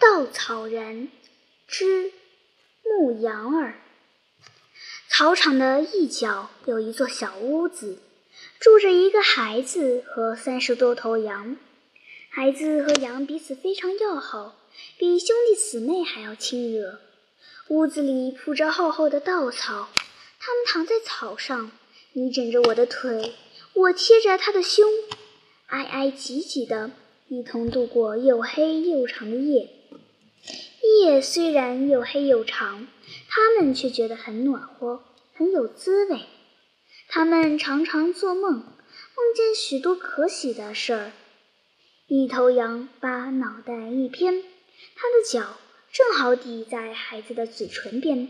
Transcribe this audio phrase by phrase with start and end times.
[0.00, 1.10] 稻草人
[1.66, 2.12] 之
[2.84, 3.74] 牧羊儿。
[5.08, 7.98] 草场的一角有一座小屋子，
[8.60, 11.56] 住着一个孩子和三十多头羊。
[12.30, 14.56] 孩子和羊彼此非常要好，
[14.96, 17.00] 比兄弟姊妹还要亲热。
[17.68, 19.88] 屋子里铺着厚厚的稻草，
[20.38, 21.72] 他们躺在草上，
[22.12, 23.34] 你枕着我的腿，
[23.74, 24.88] 我贴着他的胸，
[25.66, 26.92] 挨挨挤挤的，
[27.28, 29.68] 一同度过又黑又长的夜。
[31.02, 32.86] 夜虽然又黑又长，
[33.28, 35.02] 他们却觉得很暖和，
[35.34, 36.20] 很有滋味。
[37.08, 41.12] 他们常常做梦，梦见许多可喜的事儿。
[42.06, 44.42] 一头羊把脑袋一偏，
[44.94, 45.56] 它的脚
[45.92, 48.28] 正好抵在孩子的嘴唇边，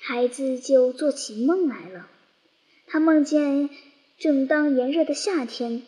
[0.00, 2.08] 孩子就做起梦来了。
[2.86, 3.70] 他梦见
[4.18, 5.82] 正当炎热的夏天，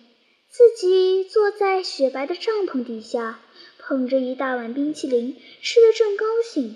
[0.48, 3.40] 自己坐在雪白的帐篷底下，
[3.86, 6.74] 捧着一大碗冰淇淋，吃得正高兴。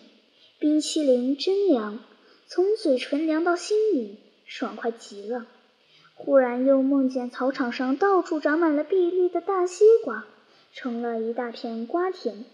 [0.59, 2.01] 冰淇淋真凉，
[2.47, 5.47] 从嘴唇凉到心里，爽快极了。
[6.15, 10.27] 忽然又梦见草场上到处长满了碧绿的大西瓜。
[10.75, 12.45] 成了一大片瓜田，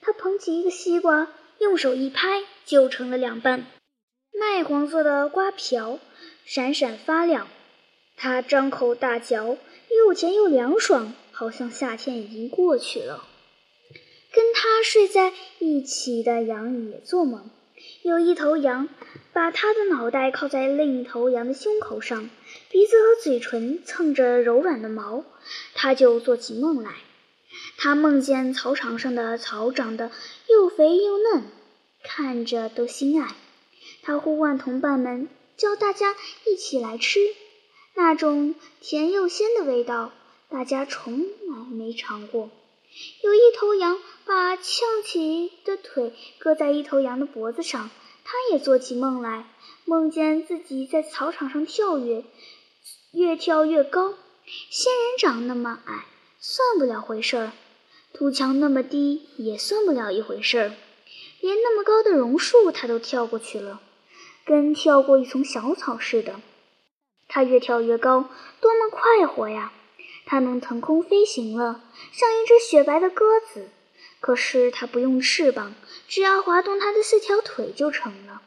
[0.00, 3.66] 他捧起一个西瓜，用手一拍，就成了两半。
[4.32, 5.98] 麦黄色的瓜瓢
[6.44, 7.48] 闪闪发亮，
[8.16, 9.58] 他张口大嚼，
[9.90, 13.24] 又甜又凉爽，好像夏天已经过去了。
[14.32, 17.50] 跟他睡在一起的羊也做梦，
[18.02, 18.88] 有一头羊
[19.32, 22.28] 把他的脑袋靠在另一头羊的胸口上，
[22.70, 25.24] 鼻子和嘴唇蹭着柔软的毛，
[25.74, 26.94] 他就做起梦来。
[27.78, 30.10] 他梦见草场上的草长得
[30.48, 31.44] 又肥又嫩，
[32.02, 33.34] 看着都心爱。
[34.02, 36.14] 他呼唤同伴们，叫大家
[36.46, 37.20] 一起来吃。
[37.94, 40.12] 那种甜又鲜的味道，
[40.50, 42.50] 大家从来没尝过。
[43.22, 44.62] 有一头羊把翘
[45.04, 47.90] 起的腿搁在一头羊的脖子上，
[48.24, 49.46] 他也做起梦来，
[49.84, 52.24] 梦见自己在草场上跳跃，
[53.12, 54.14] 越跳越高。
[54.70, 56.04] 仙人掌那么矮。
[56.38, 57.52] 算不了回事儿，
[58.12, 60.72] 土墙那么低也算不了一回事儿，
[61.40, 63.80] 连那么高的榕树他都跳过去了，
[64.44, 66.40] 跟跳过一丛小草似的。
[67.26, 68.28] 他越跳越高，
[68.60, 69.72] 多么快活呀！
[70.26, 71.80] 他能腾空飞行了，
[72.12, 73.70] 像一只雪白的鸽子。
[74.20, 75.74] 可是它不用翅膀，
[76.08, 78.42] 只要滑动它的四条腿就成了。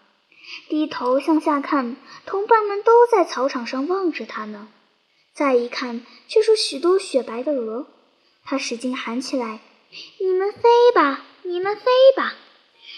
[0.67, 1.95] 低头向下看，
[2.25, 4.67] 同伴们都在草场上望着他呢。
[5.33, 7.87] 再一看，却是许多雪白的鹅。
[8.43, 9.61] 他使劲喊起来
[10.19, 10.61] ：“你们飞
[10.93, 11.83] 吧，你们飞
[12.15, 12.35] 吧！”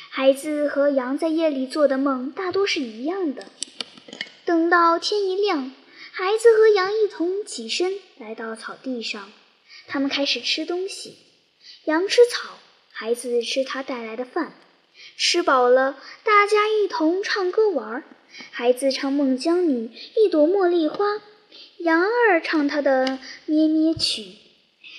[0.09, 3.45] 孩子和羊在夜里做的梦大多是一样的。
[4.45, 5.71] 等到天一亮，
[6.13, 9.31] 孩子和羊一同起身，来到草地上。
[9.87, 11.15] 他们开始吃东西。
[11.85, 12.59] 羊吃草，
[12.91, 14.53] 孩子吃他带来的饭。
[15.15, 18.03] 吃饱了，大家一同唱歌玩儿。
[18.51, 21.21] 孩子唱《孟姜女》，一朵茉莉花。
[21.77, 24.33] 羊儿唱他的咩咩曲，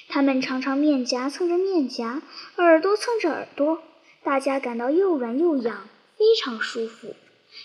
[0.08, 2.22] 他们常常面颊蹭着面颊，
[2.56, 3.82] 耳朵蹭着耳朵，
[4.24, 7.14] 大家感到又软又痒，非常舒服。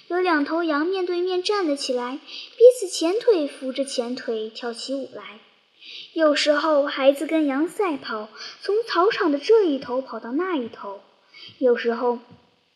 [0.08, 2.20] 有两头羊面对面站了起来，
[2.58, 5.40] 彼此前腿扶着前腿跳起舞来。
[6.14, 8.30] 有时候，孩子跟羊赛跑，
[8.62, 11.02] 从草场的这一头跑到那一头；
[11.59, 12.20] 有时候，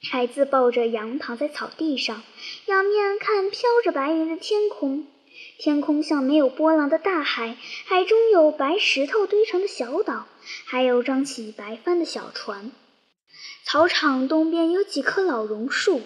[0.09, 2.23] 孩子抱着羊躺在草地上，
[2.67, 5.07] 仰面看飘着白云的天空。
[5.57, 7.55] 天空像没有波浪的大海，
[7.85, 10.27] 海中有白石头堆成的小岛，
[10.65, 12.71] 还有张起白帆的小船。
[13.63, 16.01] 草场东边有几棵老榕树，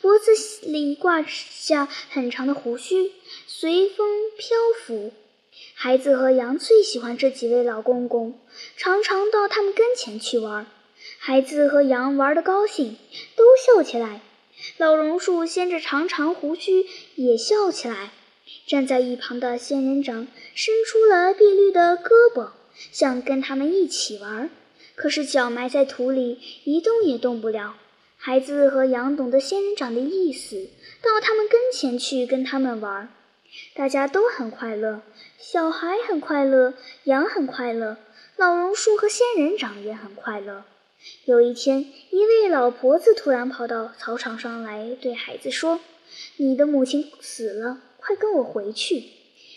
[0.00, 0.32] 脖子
[0.62, 3.12] 里挂下很长的胡须，
[3.46, 5.12] 随风飘浮。
[5.74, 8.38] 孩子和羊最喜欢这几位老公公，
[8.76, 10.66] 常常到他们跟前去玩。
[11.18, 12.96] 孩子和羊玩得高兴，
[13.36, 14.22] 都笑起来。
[14.78, 18.12] 老榕树掀着长长胡须，也笑起来。
[18.66, 22.50] 站在一旁的仙人掌伸出了碧绿的胳膊，
[22.92, 24.50] 想跟他们一起玩，
[24.94, 27.76] 可是脚埋在土里，一动也动不了。
[28.16, 30.68] 孩子和羊懂得仙人掌的意思，
[31.00, 33.08] 到他们跟前去跟他们玩。
[33.74, 35.02] 大家都很快乐，
[35.38, 36.74] 小孩很快乐，
[37.04, 37.96] 羊很快乐，
[38.36, 40.64] 老榕树和仙人掌也很快乐。
[41.24, 45.80] 有一天，一位老婆子突然跑到草场上来，对孩子说
[46.36, 49.02] ：“你的母亲死了。”快跟我回去！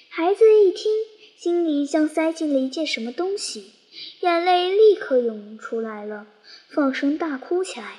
[0.09, 0.91] 孩子一听，
[1.37, 3.71] 心里像塞进了一件什么东西，
[4.21, 6.25] 眼泪立刻涌出来了，
[6.67, 7.97] 放声大哭起来。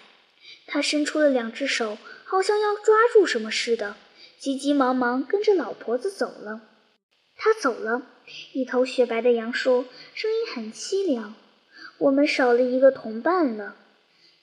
[0.72, 3.96] 他伸出了两只手，好像要抓住什么似的，
[4.38, 6.60] 急急忙忙跟着老婆子走了。
[7.36, 8.02] 他走了，
[8.52, 9.84] 一头雪白的羊说，
[10.14, 11.34] 声音很凄凉
[11.98, 13.74] ：“我们少了一个同伴了。”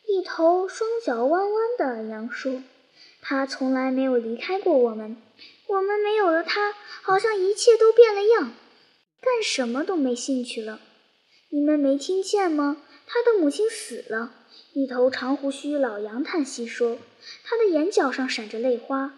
[0.05, 2.61] 一头双脚弯弯的羊说
[3.21, 5.15] ：“他从来没有离开过我们，
[5.67, 8.51] 我们没有了他，好像一切都变了样，
[9.21, 10.81] 干什么都没兴趣了。
[11.51, 12.83] 你们没听见吗？
[13.05, 14.33] 他的母亲死了。”
[14.77, 16.99] 一头长胡须老羊叹息说
[17.43, 19.17] ：“他的眼角上闪着泪花。”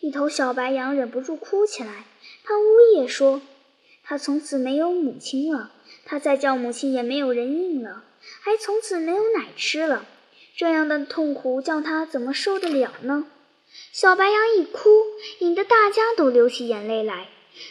[0.00, 2.04] 一头小白羊忍不住哭起来，
[2.44, 2.64] 他呜
[2.94, 3.40] 咽说
[4.04, 5.72] ：“他从此没有母亲了，
[6.04, 8.04] 他再叫母亲也没有人应了，
[8.42, 10.04] 还从此没有奶吃了。
[10.54, 13.24] 这样的痛苦叫他怎么受得了呢？”
[13.94, 14.90] 小白羊一哭，
[15.38, 17.28] 引得大家都流起眼泪来。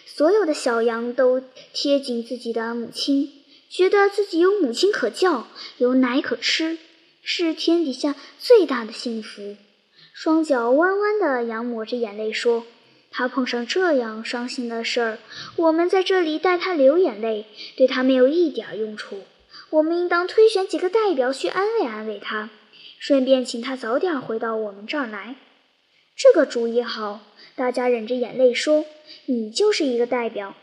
[0.08, 1.44] 所有的小羊都
[1.74, 3.32] 贴紧自己的母亲，
[3.70, 5.46] 觉得自己有母亲可叫，
[5.78, 6.80] 有奶可吃。
[7.32, 9.56] 是天底下最大的幸福。
[10.16, 12.66] 双脚弯弯的羊抹着眼泪说
[13.12, 15.20] ：“他碰上这样伤心的事儿，
[15.56, 17.46] 我们在这里带他流眼泪，
[17.78, 19.22] 对他没有一点用处。
[19.70, 22.50] 我们应当推选几个代表去安慰安慰他，
[22.98, 25.36] 顺便请他早点回到我们这儿来。”
[26.18, 27.22] 这个主意好，
[27.56, 28.86] 大家忍着眼泪说
[29.30, 30.56] ：“你就是一个代表。”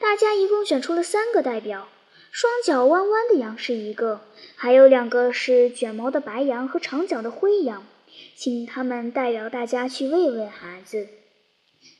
[0.00, 1.88] 大家一共选出了三个代表。
[2.32, 4.20] 双脚弯弯的羊是一个，
[4.54, 7.84] 还有两个是卷毛的白羊和长脚的灰羊，
[8.36, 11.08] 请他们代表大家去慰问孩子。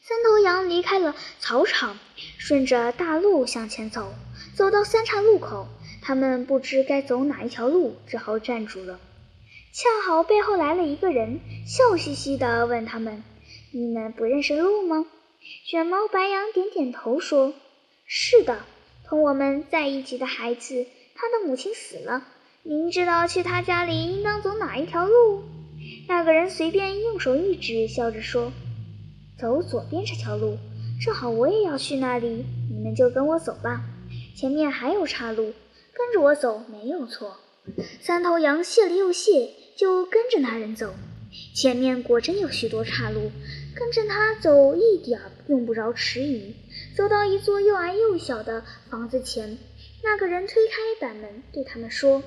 [0.02, 1.98] 三头羊离开了草场，
[2.38, 4.14] 顺着大路向前走，
[4.54, 5.66] 走到三岔路口，
[6.00, 9.00] 他们不知该走哪一条路，只好站住了。
[9.72, 13.24] 恰好背后来了一个人，笑嘻嘻地问他们
[13.72, 15.06] ：“你们不认识路吗？”
[15.66, 17.52] 卷毛白羊点点头说
[18.06, 18.64] ：“是的。”
[19.10, 20.86] 同我们在一起的孩子，
[21.16, 22.22] 他的母亲死了。
[22.62, 25.42] 您知道去他家里应当走哪一条路？
[26.06, 28.52] 那个人随便用手一指，笑着说
[29.36, 30.56] ：“走左边这条路，
[31.04, 32.44] 正好我也要去那里。
[32.70, 33.82] 你们就跟我走吧，
[34.36, 35.52] 前面还有岔路，
[35.92, 37.36] 跟着我走没有错。”
[38.00, 40.94] 三头羊谢了又谢，就跟着那人走。
[41.54, 43.30] 前面果真有许多岔路，
[43.74, 46.54] 跟着他走一点儿用不着迟疑。
[46.96, 49.58] 走到一座又矮又小的房子前，
[50.02, 52.22] 那个人推开板门，对他们说：“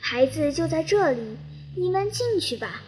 [0.00, 1.36] 孩子就在这里，
[1.76, 2.82] 你们进去吧。”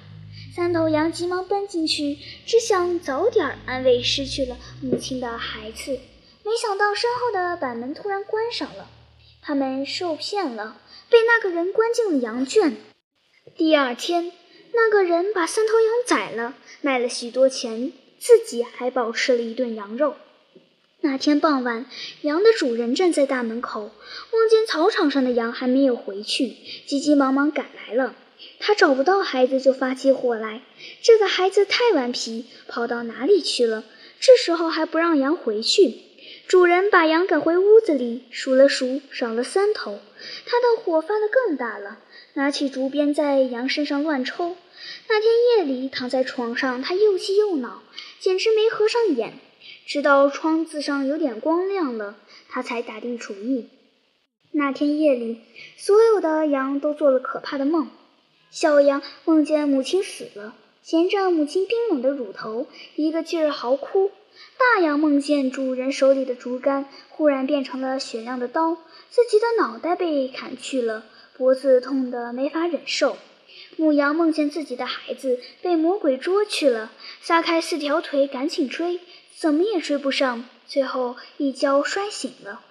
[0.54, 5.98] 三头羊急忙奔进去，只想早点安慰失去了母亲的孩子，
[6.44, 8.88] 没想到身后的板门突然关上了。
[9.42, 10.80] 他们受骗了，
[11.10, 12.76] 被那个人关进了羊圈。
[13.56, 14.32] 第二天，
[14.76, 20.16] 那个人把三头羊宰了，卖了许多钱，自己还饱吃了一顿羊肉。
[21.00, 21.86] 那天傍晚，
[22.22, 26.56] 羊的主人站在大门口，望见草场上的羊还没有回去，
[26.86, 28.16] 急急忙忙赶来了。
[28.58, 30.62] 他找不到孩子，就发起火来。
[31.02, 33.84] 这个孩子太顽皮，跑到哪里去了？
[34.18, 36.00] 这时候还不让羊回去。
[36.48, 40.00] 主人把羊赶回屋子里，数了数，少了三头。
[40.46, 41.98] 他的火发得更大了，
[42.34, 44.56] 拿起竹鞭在羊身上乱抽。
[45.08, 47.82] 那天夜里，躺在床上，他又气又恼，
[48.20, 49.34] 简直没合上眼。
[49.86, 52.16] 直到窗子上有点光亮了，
[52.48, 53.68] 他才打定主意。
[54.52, 55.40] 那天夜里，
[55.76, 57.88] 所有的羊都做了可怕的梦。
[58.50, 64.10] 小羊梦见母亲死了，衔着母亲冰冷的乳头，一个劲儿嚎哭；
[64.56, 68.76] 大羊梦见主人手里的竹竿忽然变成了雪亮的刀，
[69.10, 71.04] 自己的脑袋被砍去了，
[71.36, 73.16] 脖子痛得没法忍受；
[73.76, 79.00] 母羊梦见自己的孩子被魔鬼捉去了，撒开四条腿赶紧追。
[79.36, 82.62] 怎么也追不上，最后一跤摔醒了。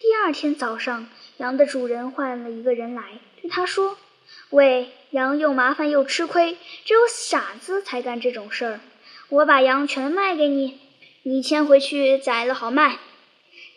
[0.00, 3.98] 第二天早上，羊的主人换了一个人来，对他说
[4.50, 8.80] ：“喂，羊又麻烦又吃亏，只有傻子才干这种事儿。
[9.28, 10.78] 我把羊全卖给你，
[11.24, 12.98] 你牵回去宰了好卖。”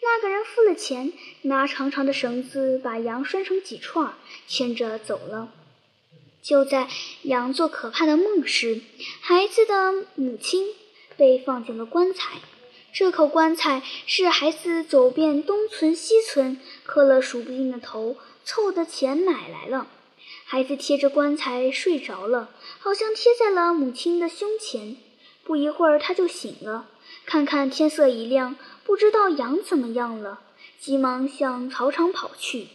[0.01, 1.11] 那个人付了钱，
[1.43, 4.13] 拿长长的绳子把羊拴成几串，
[4.47, 5.49] 牵着走了。
[6.41, 6.87] 就在
[7.23, 8.81] 羊做可怕的梦时，
[9.21, 10.67] 孩子的母亲。
[11.17, 12.39] 被放进了棺材，
[12.91, 19.87] 这口棺材是孩子走遍东村西村，磕了数不尽的头，凑的钱买来了。
[20.45, 24.97] 孩子贴着棺材睡着了，好像贴在了母亲的胸前。
[25.43, 26.87] 不一会儿，他就醒了，
[27.25, 30.39] 看看天色已亮，不知道羊怎么样了，
[30.79, 32.69] 急忙向草场跑去。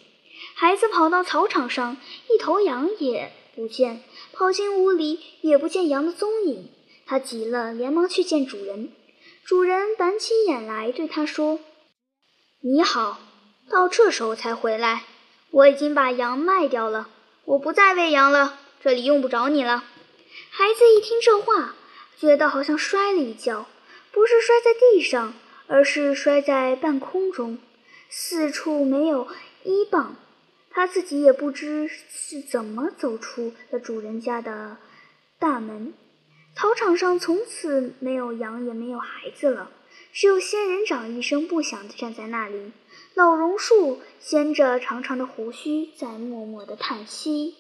[0.54, 1.96] 孩子跑到草场上，
[2.30, 4.02] 一头羊也不见，
[4.34, 6.68] 跑进屋里也不见羊的踪影。
[7.06, 8.92] 他急了，连忙去见主人。
[9.44, 11.58] 主人板起眼来，对他说
[12.60, 13.18] ：“你好，
[13.70, 15.04] 到这时候才回来。
[15.50, 17.08] 我已经把羊卖掉了，
[17.44, 19.84] 我不再喂羊了，这里用不着你了。”
[20.50, 21.74] 孩子一听这话，
[22.18, 23.66] 觉得好像摔了一跤，
[24.12, 25.32] 不是摔在地上，
[25.66, 27.58] 而是摔在半空中，
[28.10, 29.28] 四处没有
[29.64, 30.16] 依傍。
[30.70, 31.88] 他自己也不知
[32.28, 34.78] 是怎么走出了主人家的
[35.38, 35.94] 大门。
[36.56, 39.70] 草场上从此没有羊，也没有孩子了，
[40.12, 42.72] 只有仙人掌一声不响地站在那里，
[43.14, 47.54] 老榕树掀着长长的胡须，在默默地叹息。